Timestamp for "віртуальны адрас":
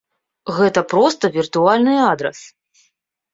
1.35-2.39